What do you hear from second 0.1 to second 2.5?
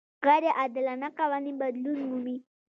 غیر عادلانه قوانین بدلون مومي.